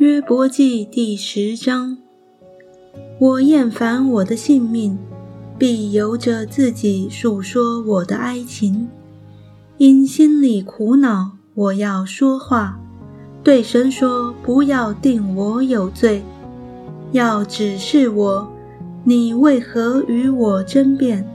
[0.00, 1.98] 约伯记第十章。
[3.18, 4.98] 我厌烦我的性命，
[5.58, 8.88] 必由着自己诉说我的哀情。
[9.76, 12.80] 因心里苦恼，我要说话，
[13.44, 16.22] 对神说：不要定我有罪，
[17.12, 18.50] 要指示我，
[19.04, 21.28] 你为何与我争辩？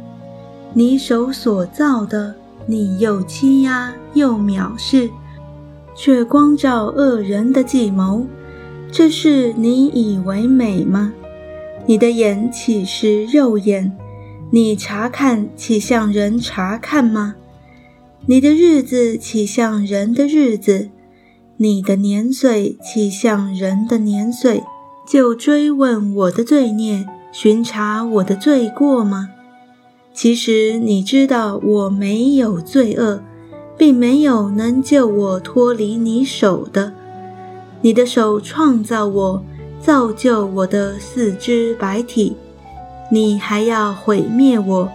[0.73, 2.33] 你手所造的，
[2.65, 5.07] 你又欺压又藐视，
[5.95, 8.25] 却光照恶人的计谋。
[8.97, 11.11] 这是你以为美吗？
[11.85, 13.91] 你的眼岂是肉眼？
[14.51, 17.35] 你查看岂像人查看吗？
[18.25, 20.91] 你的日子岂像人的日子？
[21.57, 24.63] 你的年岁岂像人的年岁？
[25.05, 29.27] 就追问我的罪孽，巡查我的罪过吗？
[30.13, 33.21] 其实你知道我没有罪恶，
[33.77, 36.93] 并没有能救我脱离你手的。
[37.85, 39.43] 你的手创造我，
[39.79, 42.35] 造就我的四肢百体，
[43.11, 44.91] 你还要毁灭我？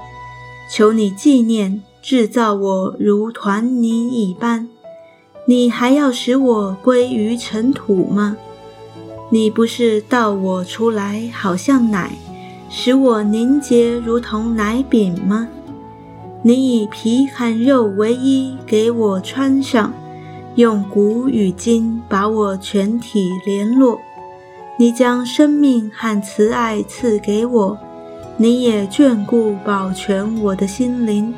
[0.69, 4.69] 求你纪念制造我如团泥一般，
[5.47, 8.37] 你还要使我归于尘土吗？
[9.31, 12.19] 你不是倒我出来，好像奶，
[12.69, 15.47] 使我凝结如同奶饼吗？
[16.43, 19.93] 你以皮和肉为衣，给我穿上。
[20.57, 24.01] 用古与今把我全体联络，
[24.79, 27.79] 你将生命和慈爱赐给我，
[28.37, 31.33] 你也眷顾保全我的心灵。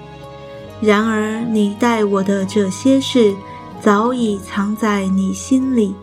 [0.81, 3.35] 然而你待我的这些事
[3.81, 5.95] 早已藏在你心里，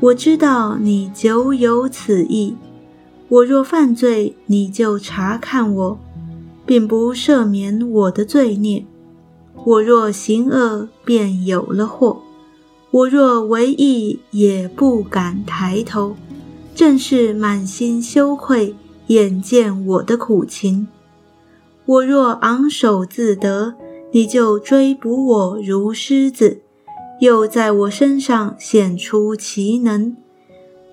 [0.00, 2.56] 我知道你久有此意。
[3.28, 5.98] 我若犯罪，你就查看我，
[6.64, 8.84] 并不赦免我的罪孽；
[9.64, 12.22] 我若行恶，便有了祸。
[12.90, 16.16] 我若为义，也不敢抬头，
[16.74, 18.74] 正是满心羞愧，
[19.08, 20.88] 眼见我的苦情。
[21.84, 23.74] 我若昂首自得，
[24.12, 26.62] 你就追捕我如狮子，
[27.20, 30.16] 又在我身上显出奇能。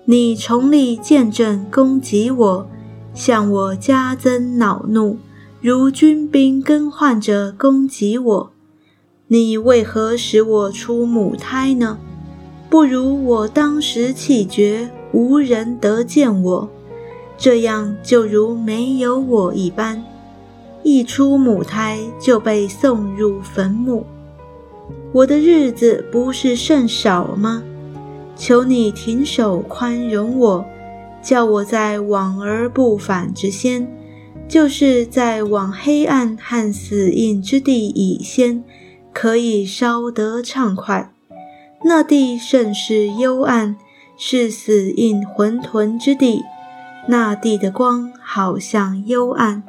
[0.04, 2.68] 你从力见证攻击我，
[3.14, 5.16] 向我加增恼怒，
[5.62, 8.52] 如军兵更换着攻击我。
[9.28, 11.98] 你为何使我出母胎呢？
[12.70, 16.68] 不如我当时气绝，无人得见我，
[17.36, 20.04] 这样就如没有我一般。
[20.84, 24.06] 一出母胎就被送入坟墓。
[25.12, 27.64] 我的日子不是甚少吗？
[28.36, 30.64] 求你停手宽容我，
[31.20, 33.88] 叫我在往而不返之先，
[34.46, 38.62] 就是在往黑暗和死印之地以先。
[39.18, 41.10] 可以烧得畅快。
[41.84, 43.76] 那地甚是幽暗，
[44.18, 46.42] 是死印混沌之地。
[47.08, 49.62] 那地的光好像幽暗。